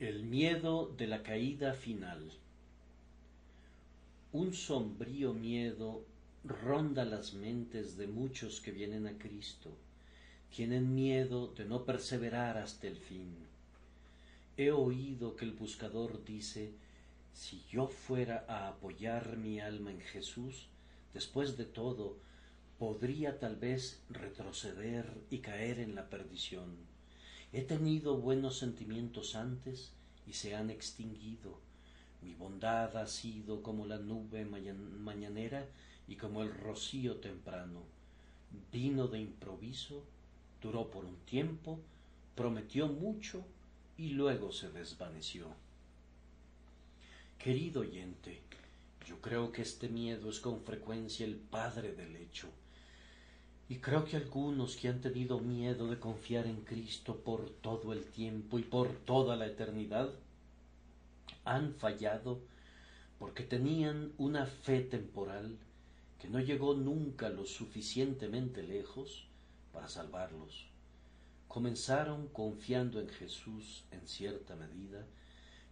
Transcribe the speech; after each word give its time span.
El 0.00 0.22
miedo 0.22 0.90
de 0.96 1.06
la 1.06 1.22
caída 1.22 1.74
final. 1.74 2.32
Un 4.32 4.54
sombrío 4.54 5.34
miedo 5.34 6.06
ronda 6.42 7.04
las 7.04 7.34
mentes 7.34 7.98
de 7.98 8.06
muchos 8.06 8.62
que 8.62 8.72
vienen 8.72 9.06
a 9.06 9.18
Cristo. 9.18 9.76
Tienen 10.56 10.94
miedo 10.94 11.48
de 11.48 11.66
no 11.66 11.84
perseverar 11.84 12.56
hasta 12.56 12.86
el 12.86 12.96
fin. 12.96 13.36
He 14.56 14.70
oído 14.70 15.36
que 15.36 15.44
el 15.44 15.52
buscador 15.52 16.24
dice, 16.24 16.72
si 17.34 17.62
yo 17.70 17.86
fuera 17.86 18.46
a 18.48 18.68
apoyar 18.68 19.36
mi 19.36 19.60
alma 19.60 19.90
en 19.90 20.00
Jesús, 20.00 20.68
después 21.12 21.58
de 21.58 21.66
todo, 21.66 22.16
podría 22.78 23.38
tal 23.38 23.56
vez 23.56 24.00
retroceder 24.08 25.12
y 25.28 25.40
caer 25.40 25.78
en 25.78 25.94
la 25.94 26.08
perdición. 26.08 26.89
He 27.52 27.62
tenido 27.62 28.16
buenos 28.16 28.58
sentimientos 28.58 29.34
antes 29.34 29.90
y 30.24 30.34
se 30.34 30.54
han 30.54 30.70
extinguido. 30.70 31.58
Mi 32.22 32.32
bondad 32.34 32.96
ha 32.96 33.08
sido 33.08 33.62
como 33.64 33.86
la 33.86 33.98
nube 33.98 34.44
mañanera 34.44 35.66
y 36.06 36.14
como 36.14 36.42
el 36.42 36.54
rocío 36.54 37.16
temprano. 37.16 37.82
Vino 38.70 39.08
de 39.08 39.20
improviso, 39.20 40.04
duró 40.62 40.92
por 40.92 41.04
un 41.04 41.16
tiempo, 41.26 41.80
prometió 42.36 42.86
mucho 42.86 43.44
y 43.98 44.10
luego 44.10 44.52
se 44.52 44.70
desvaneció. 44.70 45.46
Querido 47.36 47.80
oyente, 47.80 48.42
yo 49.08 49.20
creo 49.20 49.50
que 49.50 49.62
este 49.62 49.88
miedo 49.88 50.30
es 50.30 50.38
con 50.38 50.62
frecuencia 50.62 51.26
el 51.26 51.34
padre 51.34 51.94
del 51.94 52.14
hecho. 52.14 52.48
Y 53.70 53.76
creo 53.76 54.04
que 54.04 54.16
algunos 54.16 54.74
que 54.74 54.88
han 54.88 55.00
tenido 55.00 55.38
miedo 55.38 55.86
de 55.86 56.00
confiar 56.00 56.48
en 56.48 56.62
Cristo 56.62 57.18
por 57.18 57.48
todo 57.48 57.92
el 57.92 58.04
tiempo 58.04 58.58
y 58.58 58.62
por 58.62 58.88
toda 58.88 59.36
la 59.36 59.46
eternidad, 59.46 60.10
han 61.44 61.74
fallado 61.74 62.40
porque 63.20 63.44
tenían 63.44 64.12
una 64.18 64.46
fe 64.46 64.80
temporal 64.80 65.56
que 66.20 66.28
no 66.28 66.40
llegó 66.40 66.74
nunca 66.74 67.28
lo 67.28 67.46
suficientemente 67.46 68.64
lejos 68.64 69.28
para 69.72 69.88
salvarlos. 69.88 70.66
Comenzaron 71.46 72.26
confiando 72.26 73.00
en 73.00 73.08
Jesús 73.08 73.84
en 73.92 74.08
cierta 74.08 74.56
medida, 74.56 75.06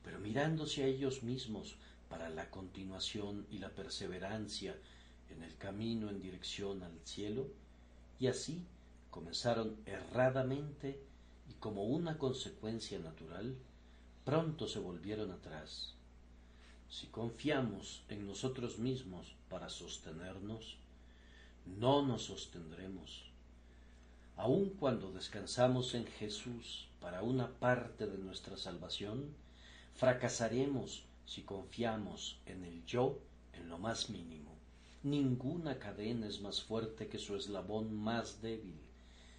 pero 0.04 0.20
mirándose 0.20 0.84
a 0.84 0.86
ellos 0.86 1.24
mismos 1.24 1.74
para 2.08 2.30
la 2.30 2.48
continuación 2.48 3.44
y 3.50 3.58
la 3.58 3.70
perseverancia 3.70 4.76
en 5.30 5.42
el 5.42 5.56
camino 5.56 6.10
en 6.10 6.22
dirección 6.22 6.84
al 6.84 6.96
cielo, 7.04 7.48
y 8.18 8.26
así 8.26 8.66
comenzaron 9.10 9.76
erradamente 9.86 11.00
y 11.48 11.54
como 11.54 11.84
una 11.84 12.18
consecuencia 12.18 12.98
natural, 12.98 13.56
pronto 14.24 14.68
se 14.68 14.78
volvieron 14.78 15.30
atrás. 15.30 15.94
Si 16.90 17.06
confiamos 17.08 18.02
en 18.08 18.26
nosotros 18.26 18.78
mismos 18.78 19.34
para 19.48 19.68
sostenernos, 19.68 20.76
no 21.66 22.04
nos 22.06 22.24
sostendremos. 22.24 23.30
Aun 24.36 24.70
cuando 24.70 25.10
descansamos 25.12 25.94
en 25.94 26.06
Jesús 26.06 26.88
para 27.00 27.22
una 27.22 27.48
parte 27.58 28.06
de 28.06 28.18
nuestra 28.18 28.56
salvación, 28.56 29.34
fracasaremos 29.94 31.04
si 31.26 31.42
confiamos 31.42 32.38
en 32.46 32.64
el 32.64 32.84
yo 32.86 33.18
en 33.52 33.68
lo 33.68 33.78
más 33.78 34.10
mínimo. 34.10 34.57
Ninguna 35.04 35.78
cadena 35.78 36.26
es 36.26 36.40
más 36.40 36.60
fuerte 36.60 37.06
que 37.06 37.20
su 37.20 37.36
eslabón 37.36 37.94
más 37.94 38.42
débil. 38.42 38.80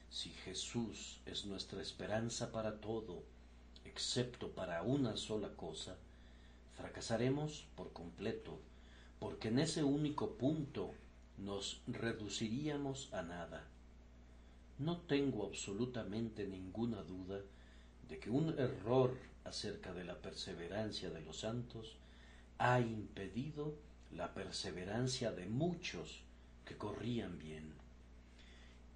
Si 0.10 0.30
Jesús 0.30 1.20
es 1.26 1.46
nuestra 1.46 1.82
esperanza 1.82 2.54
para 2.54 2.80
todo, 2.80 3.24
excepto 3.84 4.52
para 4.52 4.84
una 4.84 5.18
sola 5.18 5.50
cosa, 5.58 5.98
fracasaremos 6.78 7.68
por 7.76 7.92
completo, 7.92 8.58
porque 9.20 9.50
en 9.50 9.60
ese 9.60 9.84
único 9.84 10.38
punto 10.38 10.92
nos 11.38 11.82
reduciríamos 11.88 13.14
a 13.14 13.22
nada. 13.22 13.68
No 14.78 15.02
tengo 15.02 15.46
absolutamente 15.46 16.48
ninguna 16.48 17.04
duda 17.04 17.42
de 18.08 18.18
que 18.18 18.30
un 18.30 18.58
error 18.58 19.14
acerca 19.44 19.94
de 19.94 20.06
la 20.06 20.16
perseverancia 20.16 21.10
de 21.10 21.20
los 21.20 21.42
santos 21.42 21.98
ha 22.60 22.80
impedido 22.80 23.76
la 24.12 24.34
perseverancia 24.34 25.32
de 25.32 25.46
muchos 25.46 26.22
que 26.66 26.78
corrían 26.78 27.38
bien. 27.38 27.74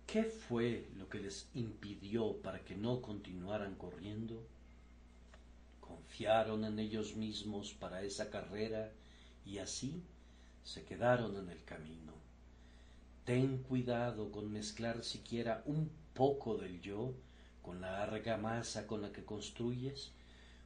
¿Qué 0.08 0.24
fue 0.24 0.88
lo 0.98 1.10
que 1.10 1.20
les 1.20 1.48
impidió 1.54 2.38
para 2.42 2.60
que 2.60 2.76
no 2.76 3.02
continuaran 3.02 3.76
corriendo? 3.76 4.46
Confiaron 5.80 6.66
en 6.66 6.80
ellos 6.80 7.16
mismos 7.16 7.74
para 7.74 8.04
esa 8.04 8.30
carrera 8.30 8.92
y 9.46 9.60
así 9.60 10.04
se 10.64 10.84
quedaron 10.84 11.38
en 11.38 11.50
el 11.50 11.64
camino. 11.64 12.14
Ten 13.26 13.60
cuidado 13.60 14.32
con 14.32 14.52
mezclar 14.52 15.04
siquiera 15.04 15.64
un 15.66 15.90
poco 16.14 16.58
del 16.58 16.82
yo 16.82 17.14
con 17.62 17.80
la 17.80 18.04
argamasa 18.04 18.86
con 18.86 19.02
la 19.02 19.12
que 19.12 19.24
construyes, 19.24 20.12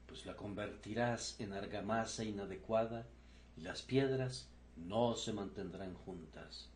pues 0.07 0.25
la 0.25 0.35
convertirás 0.35 1.39
en 1.39 1.53
argamasa 1.53 2.23
inadecuada 2.23 3.05
y 3.57 3.61
las 3.61 3.81
piedras 3.81 4.47
no 4.75 5.15
se 5.15 5.33
mantendrán 5.33 5.93
juntas. 5.93 6.69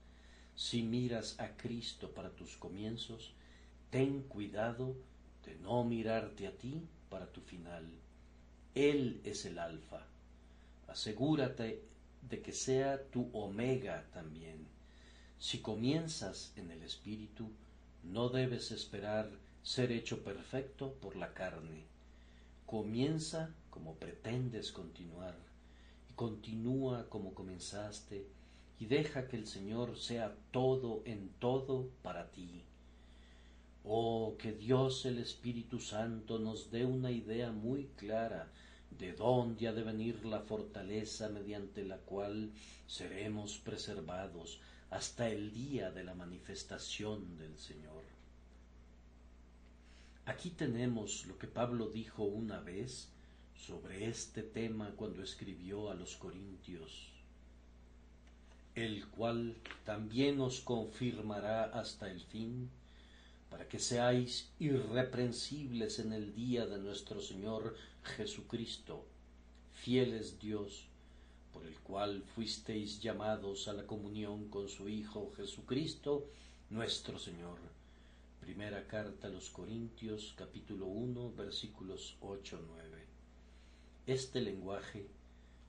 Si 0.55 0.83
miras 0.83 1.39
a 1.39 1.55
Cristo 1.55 2.11
para 2.11 2.31
tus 2.31 2.57
comienzos, 2.57 3.33
ten 3.89 4.23
cuidado 4.23 4.95
de 5.45 5.55
no 5.55 5.83
mirarte 5.83 6.47
a 6.47 6.57
ti 6.57 6.81
para 7.09 7.27
tu 7.27 7.41
final. 7.41 7.85
Él 8.75 9.21
es 9.23 9.45
el 9.45 9.59
alfa. 9.59 10.05
Asegúrate 10.87 11.83
de 12.29 12.41
que 12.41 12.53
sea 12.53 13.03
tu 13.05 13.29
omega 13.33 14.05
también. 14.13 14.65
Si 15.39 15.59
comienzas 15.59 16.53
en 16.55 16.71
el 16.71 16.83
espíritu, 16.83 17.49
no 18.03 18.29
debes 18.29 18.71
esperar 18.71 19.29
ser 19.63 19.91
hecho 19.91 20.23
perfecto 20.23 20.93
por 21.01 21.15
la 21.15 21.33
carne. 21.33 21.83
Comienza 22.65 23.49
como 23.69 23.95
pretendes 23.95 24.71
continuar 24.71 25.35
continúa 26.21 27.09
como 27.09 27.33
comenzaste 27.33 28.27
y 28.79 28.85
deja 28.85 29.27
que 29.27 29.37
el 29.37 29.47
Señor 29.47 29.97
sea 29.97 30.35
todo 30.51 31.01
en 31.05 31.29
todo 31.39 31.89
para 32.03 32.29
ti. 32.29 32.61
Oh, 33.83 34.35
que 34.37 34.51
Dios 34.51 35.07
el 35.07 35.17
Espíritu 35.17 35.79
Santo 35.79 36.37
nos 36.37 36.69
dé 36.69 36.85
una 36.85 37.09
idea 37.09 37.51
muy 37.51 37.85
clara 37.97 38.51
de 38.99 39.13
dónde 39.13 39.67
ha 39.67 39.73
de 39.73 39.81
venir 39.81 40.23
la 40.23 40.41
fortaleza 40.41 41.27
mediante 41.29 41.83
la 41.83 41.97
cual 41.97 42.51
seremos 42.85 43.57
preservados 43.57 44.59
hasta 44.91 45.27
el 45.27 45.51
día 45.51 45.89
de 45.89 46.03
la 46.03 46.13
manifestación 46.13 47.35
del 47.39 47.57
Señor. 47.57 48.03
Aquí 50.25 50.51
tenemos 50.51 51.25
lo 51.25 51.39
que 51.39 51.47
Pablo 51.47 51.89
dijo 51.89 52.21
una 52.21 52.59
vez 52.59 53.09
sobre 53.55 54.07
este 54.07 54.43
tema 54.43 54.91
cuando 54.95 55.23
escribió 55.23 55.89
a 55.89 55.95
los 55.95 56.15
Corintios, 56.15 57.09
el 58.75 59.07
cual 59.07 59.55
también 59.85 60.39
os 60.39 60.61
confirmará 60.61 61.65
hasta 61.65 62.09
el 62.09 62.21
fin, 62.21 62.69
para 63.49 63.67
que 63.67 63.79
seáis 63.79 64.49
irreprensibles 64.59 65.99
en 65.99 66.13
el 66.13 66.33
día 66.33 66.65
de 66.65 66.79
nuestro 66.79 67.21
Señor 67.21 67.75
Jesucristo, 68.03 69.05
fieles 69.73 70.39
Dios, 70.39 70.85
por 71.51 71.65
el 71.65 71.77
cual 71.79 72.23
fuisteis 72.33 73.01
llamados 73.01 73.67
a 73.67 73.73
la 73.73 73.85
comunión 73.85 74.47
con 74.49 74.69
su 74.69 74.87
Hijo 74.87 75.33
Jesucristo, 75.35 76.25
nuestro 76.69 77.19
Señor. 77.19 77.59
Primera 78.39 78.87
carta 78.87 79.27
a 79.27 79.29
los 79.29 79.49
Corintios, 79.49 80.33
capítulo 80.37 80.85
1, 80.85 81.33
versículos 81.35 82.15
8 82.21 82.59
9. 82.67 82.90
Este 84.07 84.41
lenguaje 84.41 85.05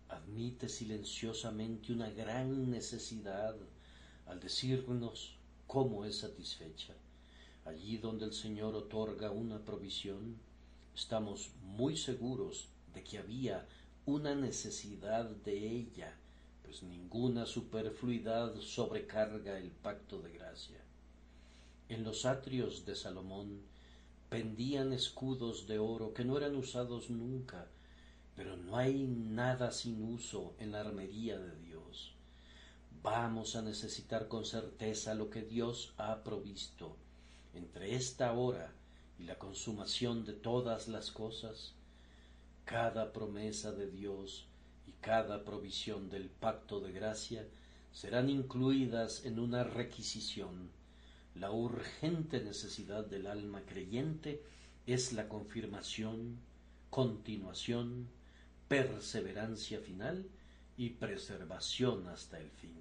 admite 0.09 0.71
silenciosamente 0.71 1.93
una 1.93 2.09
gran 2.09 2.71
necesidad 2.71 3.55
al 4.27 4.41
decirnos 4.41 5.37
cómo 5.67 6.07
es 6.07 6.21
satisfecha. 6.21 6.95
Allí 7.67 7.99
donde 7.99 8.25
el 8.25 8.33
Señor 8.33 8.75
otorga 8.75 9.31
una 9.31 9.59
provisión, 9.59 10.39
estamos 10.95 11.51
muy 11.77 11.95
seguros 11.99 12.69
de 12.95 13.05
que 13.05 13.19
había 13.19 13.67
una 14.07 14.35
necesidad 14.35 15.27
de 15.27 15.69
ella, 15.69 16.17
pues 16.63 16.83
ninguna 16.83 17.45
superfluidad 17.45 18.59
sobrecarga 18.61 19.59
el 19.59 19.71
pacto 19.71 20.23
de 20.23 20.33
gracia. 20.33 20.81
En 21.91 22.03
los 22.03 22.25
atrios 22.25 22.87
de 22.87 22.97
Salomón 22.97 23.61
pendían 24.31 24.95
escudos 24.95 25.67
de 25.67 25.79
oro 25.79 26.15
que 26.15 26.25
no 26.25 26.39
eran 26.39 26.57
usados 26.57 27.11
nunca, 27.11 27.69
pero 28.37 28.57
no 28.57 28.77
hay 28.77 29.07
nada 29.07 29.73
sin 29.73 30.03
uso 30.03 30.55
en 30.59 30.73
la 30.73 30.81
armería 30.81 31.39
de 31.39 31.57
Dios. 31.61 32.15
Vamos 33.03 33.57
a 33.57 33.63
necesitar 33.63 34.29
con 34.29 34.45
certeza 34.45 35.15
lo 35.15 35.29
que 35.29 35.43
Dios 35.43 35.93
ha 35.99 36.23
provisto. 36.23 36.97
Entre 37.55 37.95
esta 37.95 38.33
hora 38.33 38.73
y 39.19 39.25
la 39.25 39.39
consumación 39.39 40.25
de 40.25 40.33
todas 40.33 40.89
las 40.89 41.11
cosas, 41.11 41.75
cada 42.65 43.13
promesa 43.13 43.73
de 43.73 43.91
Dios 43.91 44.47
y 44.87 44.93
cada 45.01 45.45
provisión 45.45 46.09
del 46.11 46.29
pacto 46.31 46.81
de 46.81 46.93
gracia 46.93 47.47
serán 47.93 48.31
incluidas 48.31 49.25
en 49.25 49.39
una 49.39 49.65
requisición. 49.65 50.71
La 51.35 51.51
urgente 51.51 52.41
necesidad 52.43 53.05
del 53.05 53.27
alma 53.27 53.63
creyente 53.63 54.43
es 54.87 55.13
la 55.13 55.29
confirmación, 55.29 56.39
continuación, 56.91 58.09
perseverancia 58.73 59.81
final 59.81 60.25
y 60.79 60.89
preservación 60.89 62.09
hasta 62.09 62.41
el 62.41 62.49
fin. 62.49 62.75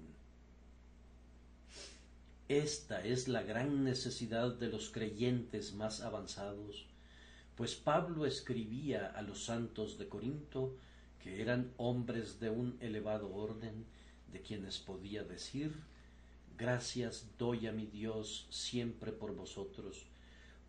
Esta 2.48 3.04
es 3.04 3.28
la 3.28 3.42
gran 3.42 3.84
necesidad 3.84 4.54
de 4.54 4.68
los 4.68 4.88
creyentes 4.88 5.74
más 5.74 6.00
avanzados, 6.00 6.86
pues 7.56 7.74
Pablo 7.74 8.24
escribía 8.24 9.08
a 9.14 9.20
los 9.20 9.44
santos 9.44 9.98
de 9.98 10.08
Corinto 10.08 10.74
que 11.22 11.42
eran 11.42 11.70
hombres 11.76 12.40
de 12.40 12.48
un 12.48 12.78
elevado 12.80 13.30
orden, 13.30 13.84
de 14.32 14.40
quienes 14.40 14.78
podía 14.78 15.24
decir 15.24 15.74
Gracias 16.56 17.26
doy 17.38 17.66
a 17.66 17.72
mi 17.72 17.84
Dios 17.84 18.46
siempre 18.48 19.12
por 19.12 19.36
vosotros, 19.36 20.06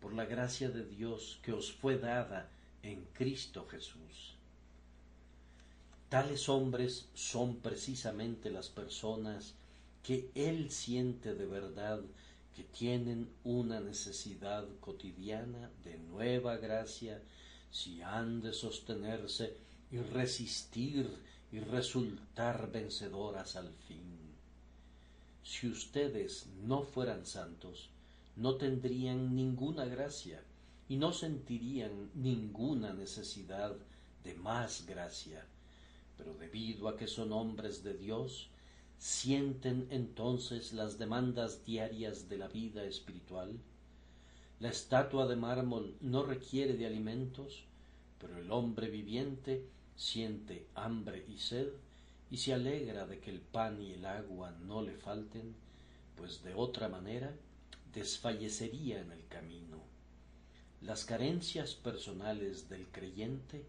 por 0.02 0.12
la 0.12 0.26
gracia 0.26 0.68
de 0.68 0.84
Dios 0.84 1.40
que 1.42 1.54
os 1.54 1.72
fue 1.72 1.96
dada 1.96 2.50
en 2.82 3.06
Cristo 3.14 3.66
Jesús. 3.70 4.33
Tales 6.08 6.48
hombres 6.48 7.08
son 7.14 7.56
precisamente 7.56 8.50
las 8.50 8.68
personas 8.68 9.54
que 10.02 10.30
Él 10.34 10.70
siente 10.70 11.34
de 11.34 11.46
verdad 11.46 12.00
que 12.54 12.62
tienen 12.62 13.28
una 13.42 13.80
necesidad 13.80 14.66
cotidiana 14.80 15.70
de 15.82 15.98
nueva 15.98 16.56
gracia 16.56 17.20
si 17.70 18.00
han 18.02 18.40
de 18.40 18.52
sostenerse 18.52 19.56
y 19.90 19.98
resistir 19.98 21.10
y 21.50 21.58
resultar 21.60 22.70
vencedoras 22.70 23.56
al 23.56 23.72
fin. 23.88 24.14
Si 25.42 25.68
ustedes 25.68 26.46
no 26.62 26.82
fueran 26.82 27.26
santos, 27.26 27.90
no 28.36 28.56
tendrían 28.56 29.34
ninguna 29.34 29.84
gracia 29.84 30.42
y 30.88 30.96
no 30.96 31.12
sentirían 31.12 32.10
ninguna 32.14 32.92
necesidad 32.92 33.74
de 34.22 34.34
más 34.34 34.86
gracia. 34.86 35.44
Pero 36.16 36.34
debido 36.34 36.88
a 36.88 36.96
que 36.96 37.06
son 37.06 37.32
hombres 37.32 37.82
de 37.82 37.94
Dios, 37.94 38.48
sienten 38.98 39.86
entonces 39.90 40.72
las 40.72 40.98
demandas 40.98 41.64
diarias 41.64 42.28
de 42.28 42.38
la 42.38 42.48
vida 42.48 42.84
espiritual. 42.84 43.58
La 44.60 44.68
estatua 44.68 45.26
de 45.26 45.36
mármol 45.36 45.94
no 46.00 46.22
requiere 46.22 46.74
de 46.74 46.86
alimentos, 46.86 47.64
pero 48.20 48.38
el 48.38 48.50
hombre 48.50 48.88
viviente 48.88 49.66
siente 49.96 50.66
hambre 50.74 51.24
y 51.28 51.38
sed 51.38 51.68
y 52.30 52.38
se 52.38 52.54
alegra 52.54 53.06
de 53.06 53.20
que 53.20 53.30
el 53.30 53.40
pan 53.40 53.80
y 53.80 53.92
el 53.92 54.06
agua 54.06 54.52
no 54.66 54.82
le 54.82 54.96
falten, 54.96 55.54
pues 56.16 56.42
de 56.42 56.54
otra 56.54 56.88
manera 56.88 57.34
desfallecería 57.92 59.00
en 59.00 59.12
el 59.12 59.26
camino. 59.28 59.82
Las 60.80 61.04
carencias 61.04 61.74
personales 61.74 62.68
del 62.68 62.86
creyente 62.88 63.64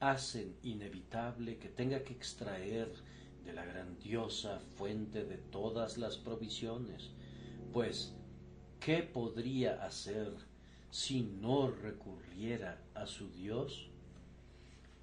hacen 0.00 0.56
inevitable 0.62 1.58
que 1.58 1.68
tenga 1.68 2.02
que 2.04 2.12
extraer 2.12 2.92
de 3.44 3.52
la 3.52 3.64
grandiosa 3.64 4.60
fuente 4.76 5.24
de 5.24 5.38
todas 5.38 5.98
las 5.98 6.16
provisiones, 6.16 7.10
pues 7.72 8.14
¿qué 8.80 9.02
podría 9.02 9.84
hacer 9.84 10.32
si 10.90 11.22
no 11.22 11.70
recurriera 11.70 12.80
a 12.94 13.06
su 13.06 13.30
Dios? 13.30 13.88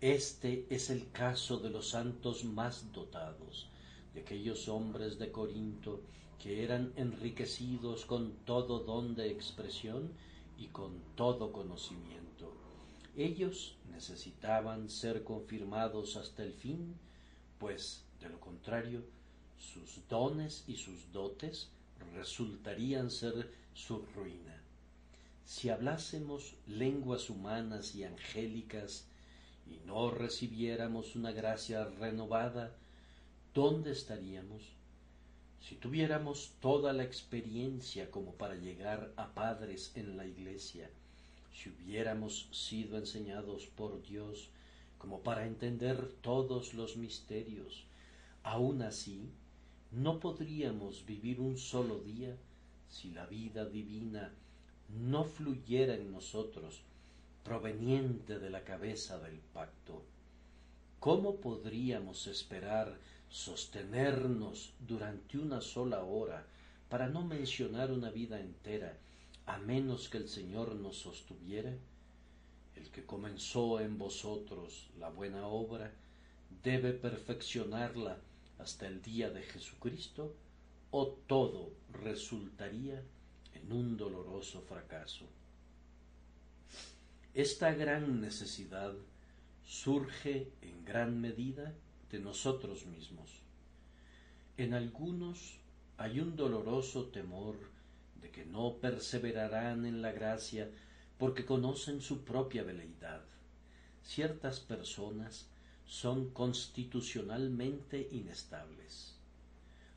Este 0.01 0.67
es 0.69 0.89
el 0.89 1.11
caso 1.11 1.57
de 1.57 1.69
los 1.69 1.89
santos 1.89 2.43
más 2.43 2.91
dotados, 2.91 3.67
de 4.13 4.21
aquellos 4.21 4.67
hombres 4.69 5.17
de 5.17 5.31
Corinto 5.31 6.01
que 6.39 6.63
eran 6.63 6.93
enriquecidos 6.95 8.05
con 8.05 8.33
todo 8.45 8.79
don 8.79 9.15
de 9.15 9.31
expresión 9.31 10.11
y 10.57 10.67
con 10.67 11.01
todo 11.15 11.51
conocimiento. 11.51 12.24
Ellos 13.17 13.77
necesitaban 13.91 14.89
ser 14.89 15.23
confirmados 15.23 16.17
hasta 16.17 16.43
el 16.43 16.53
fin, 16.53 16.95
pues, 17.59 18.03
de 18.19 18.27
lo 18.29 18.39
contrario, 18.41 19.03
sus 19.57 20.05
dones 20.09 20.65
y 20.67 20.75
sus 20.75 21.11
dotes 21.13 21.69
resultarían 22.13 23.09
ser 23.09 23.49
su 23.73 23.99
ruina. 24.15 24.61
Si 25.45 25.69
hablásemos 25.69 26.55
lenguas 26.67 27.29
humanas 27.29 27.95
y 27.95 28.03
angélicas 28.03 29.05
y 29.65 29.79
no 29.85 30.11
recibiéramos 30.11 31.15
una 31.15 31.31
gracia 31.31 31.85
renovada, 31.85 32.75
¿dónde 33.53 33.91
estaríamos? 33.91 34.63
Si 35.61 35.75
tuviéramos 35.75 36.51
toda 36.59 36.91
la 36.91 37.03
experiencia 37.03 38.11
como 38.11 38.33
para 38.33 38.55
llegar 38.55 39.13
a 39.15 39.33
padres 39.33 39.93
en 39.95 40.17
la 40.17 40.25
iglesia, 40.25 40.89
si 41.55 41.69
hubiéramos 41.69 42.49
sido 42.51 42.97
enseñados 42.97 43.65
por 43.67 44.03
Dios 44.03 44.49
como 44.97 45.21
para 45.21 45.45
entender 45.47 46.11
todos 46.21 46.73
los 46.73 46.97
misterios, 46.97 47.85
aun 48.43 48.81
así 48.81 49.29
no 49.91 50.19
podríamos 50.19 51.05
vivir 51.05 51.39
un 51.39 51.57
solo 51.57 51.99
día 51.99 52.35
si 52.89 53.11
la 53.11 53.25
vida 53.25 53.65
divina 53.65 54.33
no 54.89 55.23
fluyera 55.23 55.95
en 55.95 56.11
nosotros 56.11 56.81
proveniente 57.43 58.39
de 58.39 58.49
la 58.49 58.63
cabeza 58.63 59.19
del 59.19 59.39
pacto. 59.53 60.01
¿Cómo 60.99 61.35
podríamos 61.35 62.27
esperar 62.27 62.97
sostenernos 63.29 64.73
durante 64.79 65.37
una 65.37 65.61
sola 65.61 66.03
hora, 66.03 66.45
para 66.89 67.07
no 67.07 67.23
mencionar 67.23 67.91
una 67.91 68.09
vida 68.09 68.39
entera, 68.39 68.97
a 69.45 69.57
menos 69.57 70.09
que 70.09 70.17
el 70.17 70.27
Señor 70.27 70.75
nos 70.75 70.97
sostuviera? 70.97 71.73
El 72.75 72.89
que 72.89 73.05
comenzó 73.05 73.79
en 73.79 73.97
vosotros 73.97 74.89
la 74.99 75.09
buena 75.09 75.47
obra 75.47 75.91
debe 76.63 76.93
perfeccionarla 76.93 78.17
hasta 78.59 78.87
el 78.87 79.01
día 79.01 79.29
de 79.29 79.43
Jesucristo, 79.43 80.33
o 80.91 81.07
todo 81.27 81.71
resultaría 81.91 83.03
en 83.53 83.71
un 83.71 83.97
doloroso 83.97 84.61
fracaso. 84.61 85.25
Esta 87.33 87.73
gran 87.73 88.21
necesidad 88.21 88.93
surge 89.65 90.51
en 90.61 90.85
gran 90.85 91.19
medida 91.19 91.73
de 92.09 92.19
nosotros 92.19 92.85
mismos. 92.85 93.41
En 94.57 94.73
algunos 94.73 95.59
hay 95.97 96.21
un 96.21 96.35
doloroso 96.35 97.07
temor 97.07 97.57
de 98.21 98.31
que 98.31 98.45
no 98.45 98.75
perseverarán 98.81 99.85
en 99.85 100.01
la 100.01 100.11
gracia 100.11 100.69
porque 101.17 101.45
conocen 101.45 102.01
su 102.01 102.23
propia 102.23 102.63
veleidad. 102.63 103.21
Ciertas 104.03 104.59
personas 104.59 105.47
son 105.85 106.29
constitucionalmente 106.31 108.07
inestables. 108.11 109.15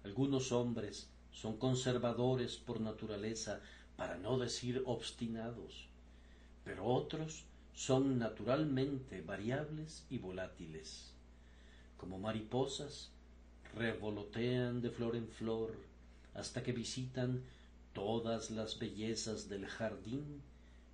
Algunos 0.04 0.52
hombres 0.52 1.08
son 1.32 1.56
conservadores 1.56 2.56
por 2.56 2.80
naturaleza, 2.80 3.60
para 3.96 4.16
no 4.16 4.38
decir 4.38 4.82
obstinados 4.86 5.88
pero 6.68 6.84
otros 6.84 7.44
son 7.74 8.18
naturalmente 8.18 9.22
variables 9.22 10.04
y 10.10 10.18
volátiles. 10.18 11.12
Como 11.96 12.18
mariposas, 12.18 13.08
revolotean 13.74 14.82
de 14.82 14.90
flor 14.90 15.16
en 15.16 15.28
flor 15.28 15.74
hasta 16.34 16.62
que 16.62 16.72
visitan 16.72 17.42
todas 17.98 18.52
las 18.52 18.78
bellezas 18.78 19.48
del 19.48 19.66
jardín, 19.66 20.40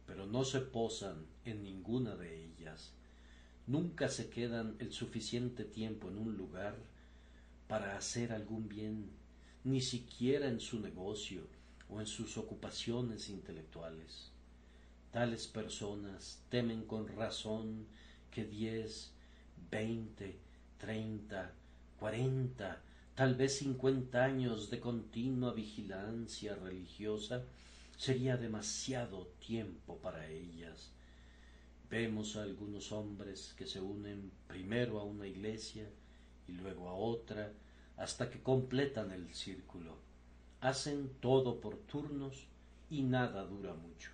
pero 0.06 0.26
no 0.26 0.42
se 0.42 0.60
posan 0.60 1.26
en 1.44 1.62
ninguna 1.62 2.16
de 2.16 2.46
ellas. 2.46 2.92
Nunca 3.66 4.08
se 4.08 4.30
quedan 4.30 4.76
el 4.78 4.90
suficiente 4.90 5.64
tiempo 5.64 6.08
en 6.08 6.16
un 6.16 6.38
lugar 6.38 6.74
para 7.68 7.98
hacer 7.98 8.32
algún 8.32 8.70
bien, 8.70 9.10
ni 9.64 9.82
siquiera 9.82 10.48
en 10.48 10.60
su 10.60 10.80
negocio 10.80 11.42
o 11.90 12.00
en 12.00 12.06
sus 12.06 12.38
ocupaciones 12.38 13.28
intelectuales. 13.28 14.30
Tales 15.12 15.46
personas 15.46 16.40
temen 16.48 16.86
con 16.86 17.06
razón 17.06 17.84
que 18.30 18.46
diez, 18.46 19.12
veinte, 19.70 20.38
treinta, 20.78 21.52
cuarenta, 21.98 22.80
tal 23.14 23.34
vez 23.34 23.58
cincuenta 23.58 24.24
años 24.24 24.70
de 24.70 24.80
continua 24.80 25.52
vigilancia 25.52 26.54
religiosa 26.56 27.44
sería 27.96 28.36
demasiado 28.36 29.28
tiempo 29.38 29.98
para 29.98 30.28
ellas. 30.28 30.90
Vemos 31.90 32.36
a 32.36 32.42
algunos 32.42 32.92
hombres 32.92 33.54
que 33.56 33.66
se 33.66 33.80
unen 33.80 34.32
primero 34.48 34.98
a 34.98 35.04
una 35.04 35.26
iglesia 35.26 35.88
y 36.48 36.52
luego 36.52 36.88
a 36.88 36.94
otra 36.94 37.52
hasta 37.96 38.30
que 38.30 38.42
completan 38.42 39.12
el 39.12 39.32
círculo. 39.32 39.96
Hacen 40.60 41.10
todo 41.20 41.60
por 41.60 41.76
turnos 41.78 42.46
y 42.90 43.02
nada 43.02 43.44
dura 43.44 43.74
mucho 43.74 44.10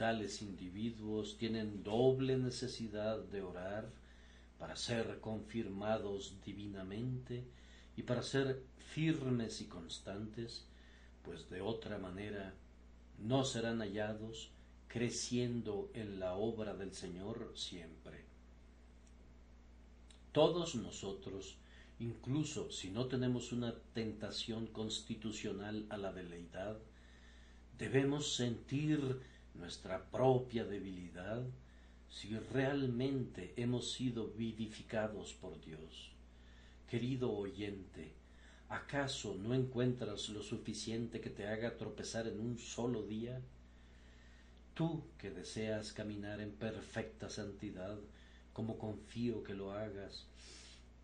tales 0.00 0.40
individuos 0.40 1.36
tienen 1.36 1.82
doble 1.82 2.38
necesidad 2.38 3.18
de 3.18 3.42
orar 3.42 3.86
para 4.58 4.74
ser 4.74 5.20
confirmados 5.20 6.36
divinamente 6.42 7.44
y 8.00 8.02
para 8.02 8.22
ser 8.22 8.62
firmes 8.94 9.60
y 9.60 9.66
constantes, 9.66 10.64
pues 11.22 11.50
de 11.50 11.60
otra 11.60 11.98
manera 11.98 12.54
no 13.18 13.44
serán 13.44 13.80
hallados 13.80 14.48
creciendo 14.88 15.90
en 15.92 16.18
la 16.18 16.32
obra 16.32 16.74
del 16.74 16.94
Señor 16.94 17.52
siempre. 17.56 18.24
Todos 20.32 20.76
nosotros, 20.76 21.58
incluso 21.98 22.70
si 22.70 22.88
no 22.88 23.04
tenemos 23.04 23.52
una 23.52 23.74
tentación 23.92 24.68
constitucional 24.68 25.84
a 25.90 25.98
la 25.98 26.10
veleidad, 26.10 26.78
debemos 27.76 28.34
sentir 28.34 29.20
nuestra 29.52 30.06
propia 30.10 30.64
debilidad 30.64 31.42
si 32.08 32.34
realmente 32.38 33.52
hemos 33.58 33.92
sido 33.92 34.28
vivificados 34.28 35.34
por 35.34 35.60
Dios. 35.60 36.09
Querido 36.90 37.30
oyente, 37.32 38.14
¿acaso 38.68 39.36
no 39.36 39.54
encuentras 39.54 40.28
lo 40.30 40.42
suficiente 40.42 41.20
que 41.20 41.30
te 41.30 41.46
haga 41.46 41.76
tropezar 41.76 42.26
en 42.26 42.40
un 42.40 42.58
solo 42.58 43.04
día? 43.04 43.40
Tú 44.74 45.04
que 45.16 45.30
deseas 45.30 45.92
caminar 45.92 46.40
en 46.40 46.50
perfecta 46.50 47.30
santidad, 47.30 47.96
como 48.52 48.76
confío 48.76 49.44
que 49.44 49.54
lo 49.54 49.70
hagas, 49.70 50.26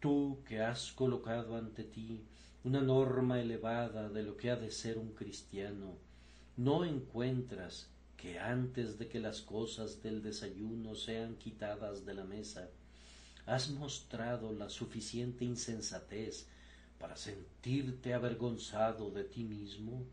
tú 0.00 0.40
que 0.44 0.60
has 0.60 0.90
colocado 0.90 1.54
ante 1.54 1.84
ti 1.84 2.24
una 2.64 2.80
norma 2.80 3.40
elevada 3.40 4.08
de 4.08 4.24
lo 4.24 4.36
que 4.36 4.50
ha 4.50 4.56
de 4.56 4.72
ser 4.72 4.98
un 4.98 5.12
cristiano, 5.12 5.94
no 6.56 6.84
encuentras 6.84 7.88
que 8.16 8.40
antes 8.40 8.98
de 8.98 9.06
que 9.06 9.20
las 9.20 9.40
cosas 9.40 10.02
del 10.02 10.20
desayuno 10.20 10.96
sean 10.96 11.36
quitadas 11.36 12.04
de 12.04 12.14
la 12.14 12.24
mesa, 12.24 12.70
has 13.46 13.70
mostrado 13.70 14.52
la 14.52 14.68
suficiente 14.68 15.44
insensatez 15.44 16.46
para 16.98 17.16
sentirte 17.16 18.12
avergonzado 18.12 19.10
de 19.10 19.24
ti 19.24 19.44
mismo? 19.44 20.04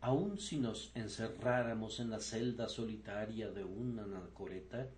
Aun 0.00 0.38
si 0.38 0.56
nos 0.58 0.90
encerráramos 0.94 2.00
en 2.00 2.10
la 2.10 2.20
celda 2.20 2.68
solitaria 2.68 3.50
de 3.50 3.64
una 3.64 4.02
anacoreta, 4.04 4.88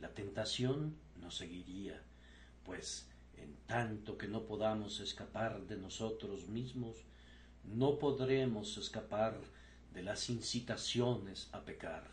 la 0.00 0.08
tentación 0.14 0.94
nos 1.20 1.36
seguiría, 1.36 2.00
pues 2.64 3.06
en 3.36 3.54
tanto 3.66 4.16
que 4.16 4.28
no 4.28 4.44
podamos 4.44 5.00
escapar 5.00 5.66
de 5.66 5.76
nosotros 5.76 6.48
mismos, 6.48 6.96
no 7.64 7.98
podremos 7.98 8.78
escapar 8.78 9.38
de 9.92 10.02
las 10.02 10.30
incitaciones 10.30 11.48
a 11.52 11.60
pecar. 11.60 12.08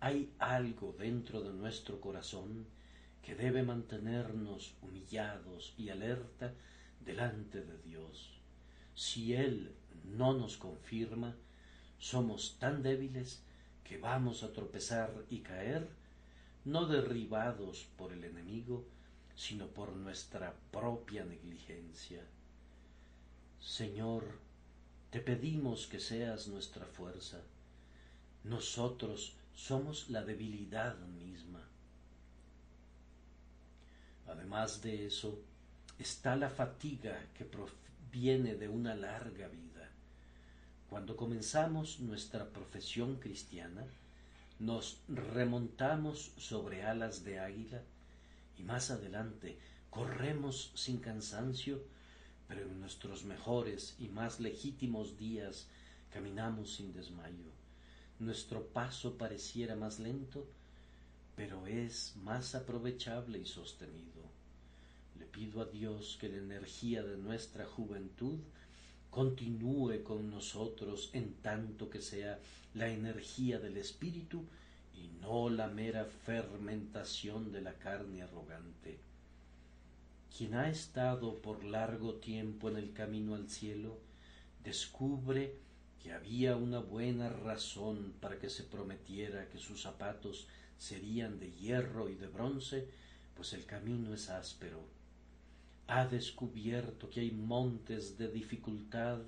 Hay 0.00 0.30
algo 0.38 0.94
dentro 0.98 1.40
de 1.40 1.52
nuestro 1.52 2.00
corazón 2.00 2.66
que 3.24 3.34
debe 3.34 3.62
mantenernos 3.62 4.74
humillados 4.82 5.74
y 5.78 5.88
alerta 5.88 6.52
delante 7.00 7.62
de 7.62 7.78
Dios. 7.78 8.38
Si 8.94 9.34
Él 9.34 9.74
no 10.04 10.34
nos 10.34 10.56
confirma, 10.56 11.34
somos 11.98 12.56
tan 12.58 12.82
débiles 12.82 13.42
que 13.82 13.98
vamos 13.98 14.42
a 14.42 14.52
tropezar 14.52 15.10
y 15.30 15.40
caer, 15.40 15.88
no 16.64 16.86
derribados 16.86 17.86
por 17.96 18.12
el 18.12 18.24
enemigo, 18.24 18.84
sino 19.34 19.68
por 19.68 19.94
nuestra 19.96 20.54
propia 20.70 21.24
negligencia. 21.24 22.22
Señor, 23.60 24.24
te 25.10 25.20
pedimos 25.20 25.86
que 25.86 26.00
seas 26.00 26.48
nuestra 26.48 26.86
fuerza. 26.86 27.40
Nosotros 28.44 29.34
somos 29.54 30.10
la 30.10 30.22
debilidad 30.24 30.98
misma. 30.98 31.73
Además 34.28 34.82
de 34.82 35.06
eso, 35.06 35.38
está 35.98 36.36
la 36.36 36.50
fatiga 36.50 37.18
que 37.34 37.44
proviene 37.44 38.54
de 38.54 38.68
una 38.68 38.94
larga 38.94 39.48
vida. 39.48 39.90
Cuando 40.88 41.16
comenzamos 41.16 42.00
nuestra 42.00 42.48
profesión 42.48 43.16
cristiana, 43.16 43.84
nos 44.58 45.00
remontamos 45.08 46.32
sobre 46.38 46.84
alas 46.84 47.24
de 47.24 47.40
águila 47.40 47.82
y 48.58 48.62
más 48.62 48.90
adelante 48.90 49.58
corremos 49.90 50.72
sin 50.74 50.98
cansancio 50.98 51.82
pero 52.48 52.62
en 52.62 52.80
nuestros 52.80 53.24
mejores 53.24 53.96
y 53.98 54.08
más 54.08 54.40
legítimos 54.40 55.16
días 55.16 55.66
caminamos 56.12 56.74
sin 56.74 56.92
desmayo. 56.92 57.50
Nuestro 58.18 58.66
paso 58.68 59.16
pareciera 59.16 59.76
más 59.76 59.98
lento, 59.98 60.46
pero 61.36 61.66
es 61.66 62.14
más 62.22 62.54
aprovechable 62.54 63.38
y 63.38 63.46
sostenido. 63.46 64.22
Le 65.18 65.26
pido 65.26 65.60
a 65.60 65.66
Dios 65.66 66.16
que 66.20 66.28
la 66.28 66.38
energía 66.38 67.02
de 67.02 67.16
nuestra 67.16 67.64
juventud 67.64 68.38
continúe 69.10 70.02
con 70.02 70.30
nosotros 70.30 71.10
en 71.12 71.34
tanto 71.34 71.88
que 71.90 72.00
sea 72.00 72.38
la 72.74 72.88
energía 72.88 73.58
del 73.58 73.76
espíritu 73.76 74.44
y 74.94 75.08
no 75.20 75.48
la 75.48 75.68
mera 75.68 76.04
fermentación 76.04 77.52
de 77.52 77.60
la 77.60 77.74
carne 77.74 78.22
arrogante. 78.22 78.98
Quien 80.36 80.54
ha 80.54 80.68
estado 80.68 81.40
por 81.40 81.62
largo 81.64 82.14
tiempo 82.14 82.68
en 82.68 82.76
el 82.76 82.92
camino 82.92 83.36
al 83.36 83.48
cielo, 83.48 83.98
descubre 84.64 85.54
que 86.02 86.12
había 86.12 86.56
una 86.56 86.80
buena 86.80 87.28
razón 87.28 88.14
para 88.20 88.38
que 88.38 88.50
se 88.50 88.64
prometiera 88.64 89.48
que 89.48 89.58
sus 89.58 89.82
zapatos 89.82 90.48
serían 90.84 91.38
de 91.38 91.50
hierro 91.50 92.10
y 92.10 92.14
de 92.14 92.26
bronce, 92.26 92.86
pues 93.34 93.54
el 93.54 93.64
camino 93.64 94.12
es 94.12 94.28
áspero. 94.28 94.80
Ha 95.86 96.06
descubierto 96.06 97.08
que 97.08 97.20
hay 97.20 97.30
montes 97.30 98.18
de 98.18 98.28
dificultad 98.28 99.20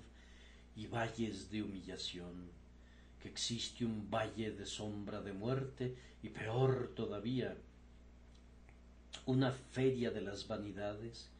y 0.76 0.86
valles 0.86 1.50
de 1.50 1.62
humillación, 1.62 2.50
que 3.22 3.28
existe 3.28 3.86
un 3.86 4.10
valle 4.10 4.50
de 4.52 4.66
sombra 4.66 5.22
de 5.22 5.32
muerte 5.32 5.96
y 6.22 6.28
peor 6.28 6.92
todavía, 6.94 7.56
una 9.24 9.50
feria 9.50 10.10
de 10.10 10.20
las 10.20 10.46
vanidades 10.46 11.30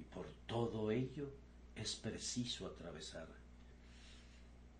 y 0.00 0.04
por 0.04 0.26
todo 0.46 0.92
ello 0.92 1.30
es 1.74 1.96
preciso 1.96 2.66
atravesar. 2.68 3.26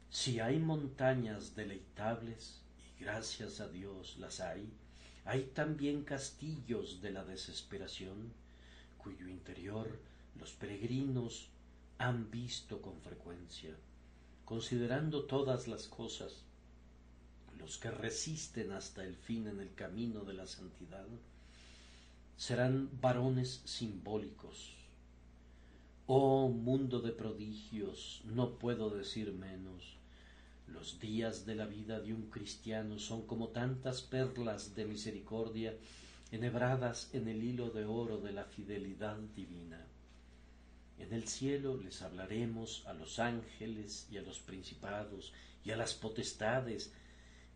Si 0.08 0.38
hay 0.38 0.61
montañas 0.61 1.56
deleitables, 1.56 2.62
gracias 3.00 3.60
a 3.60 3.68
Dios 3.68 4.16
las 4.18 4.40
hay, 4.40 4.72
hay 5.24 5.44
también 5.54 6.04
castillos 6.04 7.00
de 7.00 7.10
la 7.10 7.24
desesperación, 7.24 8.32
cuyo 8.96 9.28
interior 9.28 9.98
los 10.38 10.52
peregrinos 10.52 11.48
han 11.98 12.30
visto 12.30 12.80
con 12.80 13.00
frecuencia. 13.00 13.76
Considerando 14.44 15.24
todas 15.24 15.68
las 15.68 15.86
cosas, 15.88 16.44
los 17.58 17.76
que 17.76 17.90
resisten 17.90 18.72
hasta 18.72 19.04
el 19.04 19.16
fin 19.16 19.46
en 19.48 19.60
el 19.60 19.74
camino 19.74 20.24
de 20.24 20.34
la 20.34 20.46
santidad, 20.46 21.06
serán 22.36 22.88
varones 23.00 23.62
simbólicos. 23.64 24.74
Oh 26.06 26.48
mundo 26.48 27.00
de 27.00 27.12
prodigios, 27.12 28.22
no 28.24 28.58
puedo 28.58 28.88
decir 28.88 29.32
menos. 29.32 29.97
Los 30.72 31.00
días 31.00 31.46
de 31.46 31.54
la 31.54 31.66
vida 31.66 32.00
de 32.00 32.12
un 32.12 32.30
cristiano 32.30 32.98
son 32.98 33.26
como 33.26 33.48
tantas 33.48 34.02
perlas 34.02 34.75
de 34.75 34.84
misericordia 34.84 35.75
enhebradas 36.30 37.10
en 37.14 37.26
el 37.28 37.42
hilo 37.42 37.70
de 37.70 37.84
oro 37.84 38.18
de 38.18 38.32
la 38.32 38.44
fidelidad 38.44 39.16
divina. 39.34 39.87
En 40.98 41.12
el 41.12 41.26
cielo 41.26 41.76
les 41.76 42.02
hablaremos 42.02 42.84
a 42.87 42.92
los 42.92 43.18
ángeles 43.18 44.08
y 44.10 44.18
a 44.18 44.22
los 44.22 44.40
principados 44.40 45.32
y 45.64 45.70
a 45.70 45.76
las 45.76 45.94
potestades 45.94 46.92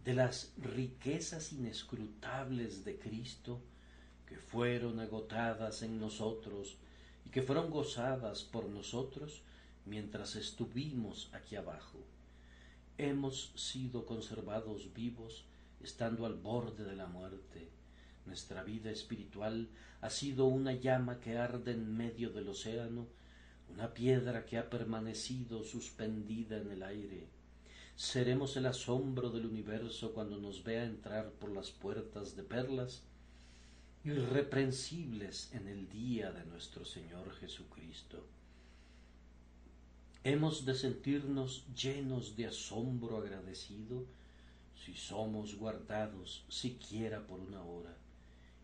de 0.04 0.14
las 0.14 0.52
riquezas 0.56 1.52
inescrutables 1.52 2.84
de 2.84 2.98
Cristo 2.98 3.60
que 4.26 4.36
fueron 4.36 5.00
agotadas 5.00 5.82
en 5.82 6.00
nosotros 6.00 6.76
y 7.26 7.30
que 7.30 7.42
fueron 7.42 7.70
gozadas 7.70 8.42
por 8.42 8.68
nosotros 8.68 9.42
mientras 9.84 10.36
estuvimos 10.36 11.28
aquí 11.32 11.56
abajo. 11.56 11.98
Hemos 12.98 13.52
sido 13.56 14.06
conservados 14.06 14.92
vivos 14.94 15.44
estando 15.82 16.26
al 16.26 16.34
borde 16.34 16.84
de 16.84 16.94
la 16.94 17.06
muerte. 17.06 17.68
Nuestra 18.26 18.62
vida 18.62 18.90
espiritual 18.90 19.68
ha 20.00 20.10
sido 20.10 20.46
una 20.46 20.74
llama 20.74 21.18
que 21.18 21.38
arde 21.38 21.72
en 21.72 21.96
medio 21.96 22.30
del 22.30 22.48
océano, 22.48 23.06
una 23.72 23.94
piedra 23.94 24.44
que 24.44 24.58
ha 24.58 24.68
permanecido 24.68 25.64
suspendida 25.64 26.58
en 26.58 26.70
el 26.70 26.82
aire. 26.82 27.26
Seremos 27.96 28.56
el 28.56 28.66
asombro 28.66 29.30
del 29.30 29.46
universo 29.46 30.12
cuando 30.12 30.36
nos 30.38 30.62
vea 30.62 30.84
entrar 30.84 31.30
por 31.32 31.50
las 31.50 31.70
puertas 31.70 32.36
de 32.36 32.42
perlas 32.42 33.02
irreprensibles 34.04 35.52
en 35.52 35.68
el 35.68 35.88
día 35.88 36.32
de 36.32 36.44
nuestro 36.44 36.84
Señor 36.84 37.32
Jesucristo. 37.36 38.26
Hemos 40.24 40.64
de 40.64 40.76
sentirnos 40.76 41.64
llenos 41.74 42.36
de 42.36 42.46
asombro 42.46 43.16
agradecido 43.16 44.06
si 44.84 44.94
somos 44.94 45.56
guardados 45.56 46.44
siquiera 46.48 47.26
por 47.26 47.40
una 47.40 47.64
hora, 47.64 47.96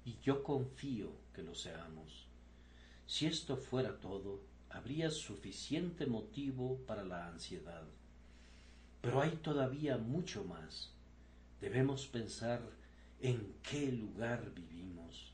y 0.04 0.14
yo 0.22 0.44
confío 0.44 1.10
que 1.34 1.42
lo 1.42 1.56
seamos. 1.56 2.26
Si 3.08 3.26
esto 3.26 3.56
fuera 3.56 3.98
todo, 3.98 4.40
habría 4.70 5.10
suficiente 5.10 6.06
motivo 6.06 6.78
para 6.86 7.02
la 7.02 7.26
ansiedad. 7.26 7.88
Pero 9.00 9.20
hay 9.20 9.30
todavía 9.42 9.98
mucho 9.98 10.44
más. 10.44 10.92
Debemos 11.60 12.06
pensar 12.06 12.62
en 13.20 13.54
qué 13.68 13.90
lugar 13.90 14.52
vivimos. 14.54 15.32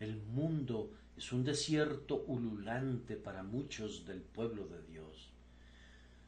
El 0.00 0.16
mundo 0.16 0.90
es 1.18 1.32
un 1.32 1.42
desierto 1.42 2.22
ululante 2.28 3.16
para 3.16 3.42
muchos 3.42 4.06
del 4.06 4.20
pueblo 4.20 4.68
de 4.68 4.80
Dios. 4.84 5.30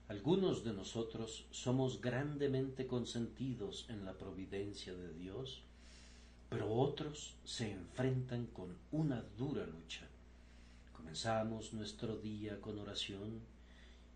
Algunos 0.08 0.64
de 0.64 0.72
nosotros 0.72 1.46
somos 1.52 2.00
grandemente 2.00 2.88
consentidos 2.88 3.86
en 3.88 4.04
la 4.04 4.14
providencia 4.18 4.92
de 4.92 5.14
Dios, 5.14 5.62
pero 6.48 6.74
otros 6.74 7.36
se 7.44 7.70
enfrentan 7.70 8.46
con 8.46 8.76
una 8.90 9.22
dura 9.38 9.64
lucha. 9.64 10.08
Comenzamos 10.92 11.72
nuestro 11.72 12.16
día 12.16 12.60
con 12.60 12.76
oración 12.80 13.42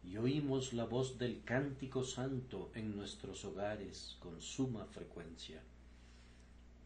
y 0.03 0.17
oímos 0.17 0.73
la 0.73 0.87
voz 0.87 1.19
del 1.19 1.45
cántico 1.45 2.03
santo 2.03 2.73
en 2.75 2.97
nuestros 2.97 3.45
hogares 3.45 4.17
con 4.19 4.41
suma 4.41 4.87
frecuencia. 4.87 5.63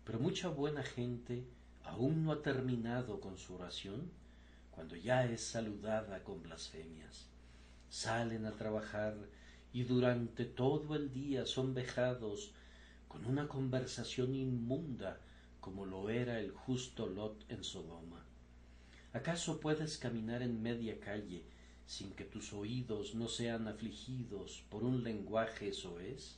Pero 0.04 0.18
mucha 0.18 0.49
buena 0.50 0.83
gente 0.83 1.42
aún 1.88 2.25
no 2.25 2.33
ha 2.33 2.42
terminado 2.42 3.21
con 3.21 3.38
su 3.38 3.54
oración 3.54 4.11
cuando 4.71 4.95
ya 4.95 5.25
es 5.25 5.42
saludada 5.42 6.23
con 6.23 6.42
blasfemias. 6.42 7.26
Salen 7.88 8.47
a 8.47 8.52
trabajar 8.52 9.16
y 9.73 9.85
durante 9.85 10.45
todo 10.45 10.95
el 10.95 11.12
día 11.12 11.47
son 11.47 11.75
vejados 11.75 12.52
con 13.09 13.25
una 13.25 13.49
conversación 13.49 14.35
inmunda 14.35 15.18
como 15.61 15.87
lo 15.87 16.11
era 16.11 16.38
el 16.38 16.52
justo 16.52 17.07
Lot 17.07 17.45
en 17.50 17.64
Sodoma. 17.64 18.25
¿Acaso 19.12 19.59
puedes 19.59 19.97
caminar 19.99 20.42
en 20.42 20.62
media 20.62 21.00
calle 21.00 21.45
sin 21.87 22.12
que 22.12 22.25
tus 22.25 22.52
oídos 22.52 23.14
no 23.14 23.28
sean 23.28 23.66
afligidos 23.66 24.64
por 24.68 24.85
un 24.85 25.02
lenguaje 25.02 25.73
soez? 25.73 26.37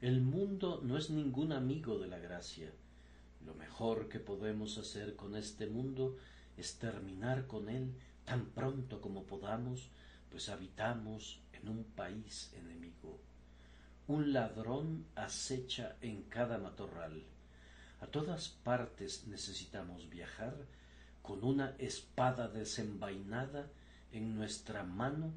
El 0.00 0.22
mundo 0.22 0.80
no 0.82 0.96
es 0.96 1.10
ningún 1.10 1.52
amigo 1.52 1.98
de 1.98 2.08
la 2.08 2.18
gracia. 2.18 2.72
Lo 3.46 3.54
mejor 3.54 4.08
que 4.08 4.18
podemos 4.18 4.76
hacer 4.76 5.14
con 5.14 5.36
este 5.36 5.66
mundo 5.66 6.16
es 6.56 6.78
terminar 6.78 7.46
con 7.46 7.68
él 7.68 7.94
tan 8.24 8.46
pronto 8.46 9.00
como 9.00 9.22
podamos, 9.22 9.88
pues 10.30 10.48
habitamos 10.48 11.40
en 11.52 11.68
un 11.68 11.84
país 11.84 12.52
enemigo. 12.54 13.20
Un 14.08 14.32
ladrón 14.32 15.06
acecha 15.14 15.96
en 16.00 16.22
cada 16.24 16.58
matorral. 16.58 17.22
A 18.00 18.06
todas 18.08 18.48
partes 18.48 19.26
necesitamos 19.26 20.10
viajar 20.10 20.54
con 21.22 21.44
una 21.44 21.74
espada 21.78 22.48
desenvainada 22.48 23.68
en 24.12 24.36
nuestra 24.36 24.82
mano 24.82 25.32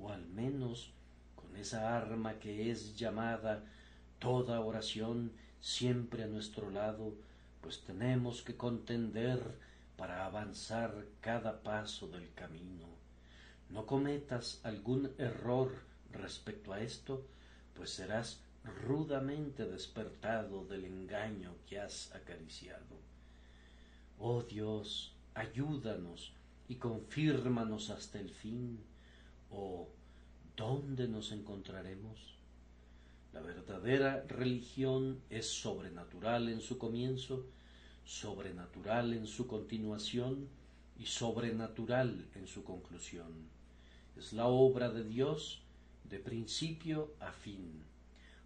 o 0.00 0.10
al 0.10 0.26
menos 0.26 0.92
con 1.36 1.56
esa 1.56 1.96
arma 1.96 2.38
que 2.38 2.70
es 2.70 2.96
llamada 2.96 3.64
toda 4.18 4.60
oración 4.60 5.32
siempre 5.60 6.24
a 6.24 6.28
nuestro 6.28 6.70
lado, 6.70 7.14
pues 7.62 7.82
tenemos 7.84 8.42
que 8.42 8.56
contender 8.56 9.40
para 9.96 10.26
avanzar 10.26 11.06
cada 11.20 11.62
paso 11.62 12.08
del 12.08 12.32
camino. 12.34 12.86
No 13.70 13.86
cometas 13.86 14.60
algún 14.64 15.12
error 15.16 15.72
respecto 16.10 16.72
a 16.72 16.80
esto, 16.80 17.24
pues 17.74 17.90
serás 17.90 18.40
rudamente 18.84 19.64
despertado 19.64 20.64
del 20.64 20.84
engaño 20.84 21.54
que 21.66 21.80
has 21.80 22.14
acariciado. 22.14 22.96
Oh 24.18 24.42
Dios, 24.42 25.14
ayúdanos 25.34 26.32
y 26.68 26.76
confírmanos 26.76 27.90
hasta 27.90 28.20
el 28.20 28.30
fin, 28.30 28.78
o 29.50 29.88
¿dónde 30.56 31.08
nos 31.08 31.32
encontraremos? 31.32 32.31
La 33.32 33.40
verdadera 33.40 34.24
religión 34.28 35.22
es 35.30 35.46
sobrenatural 35.46 36.48
en 36.48 36.60
su 36.60 36.78
comienzo, 36.78 37.46
sobrenatural 38.04 39.14
en 39.14 39.26
su 39.26 39.46
continuación 39.46 40.48
y 40.98 41.06
sobrenatural 41.06 42.28
en 42.34 42.46
su 42.46 42.62
conclusión. 42.62 43.48
Es 44.16 44.32
la 44.32 44.46
obra 44.46 44.90
de 44.90 45.04
Dios 45.04 45.62
de 46.04 46.18
principio 46.18 47.14
a 47.20 47.32
fin. 47.32 47.82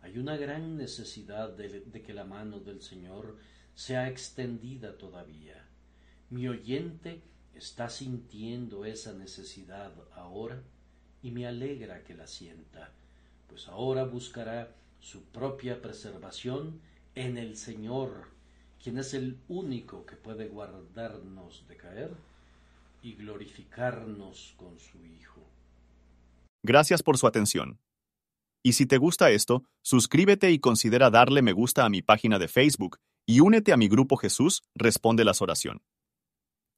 Hay 0.02 0.18
una 0.18 0.36
gran 0.36 0.76
necesidad 0.76 1.50
de, 1.50 1.82
que 2.02 2.14
la 2.14 2.24
mano 2.24 2.60
del 2.60 2.80
Señor 2.80 3.36
sea 3.74 4.08
extendida 4.08 4.96
todavía. 4.96 5.66
Mi 6.30 6.46
oyente 6.46 7.22
está 7.54 7.88
sintiendo 7.88 8.84
esa 8.84 9.14
necesidad 9.14 9.92
ahora 10.14 10.62
y 11.22 11.32
me 11.32 11.46
alegra 11.46 12.04
que 12.04 12.14
la 12.14 12.28
sienta, 12.28 12.92
pues 13.48 13.68
ahora 13.68 14.04
buscará 14.04 14.74
su 15.00 15.22
propia 15.24 15.80
preservación 15.80 16.80
en 17.14 17.38
el 17.38 17.56
Señor, 17.56 18.28
quien 18.82 18.98
es 18.98 19.14
el 19.14 19.38
único 19.48 20.04
que 20.04 20.16
puede 20.16 20.48
guardarnos 20.48 21.66
de 21.68 21.76
caer 21.76 22.10
y 23.02 23.14
glorificarnos 23.14 24.54
con 24.56 24.78
su 24.78 25.04
Hijo. 25.04 25.40
Gracias 26.62 27.02
por 27.02 27.18
su 27.18 27.26
atención. 27.26 27.78
Y 28.64 28.72
si 28.72 28.86
te 28.86 28.98
gusta 28.98 29.30
esto, 29.30 29.62
suscríbete 29.82 30.50
y 30.50 30.58
considera 30.58 31.08
darle 31.10 31.40
me 31.40 31.52
gusta 31.52 31.84
a 31.84 31.88
mi 31.88 32.02
página 32.02 32.40
de 32.40 32.48
Facebook 32.48 32.98
y 33.24 33.40
únete 33.40 33.72
a 33.72 33.76
mi 33.76 33.88
grupo 33.88 34.16
Jesús 34.16 34.62
Responde 34.74 35.24
las 35.24 35.40
Oración. 35.40 35.82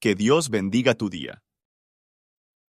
Que 0.00 0.14
Dios 0.14 0.50
bendiga 0.50 0.94
tu 0.94 1.08
día. 1.08 1.42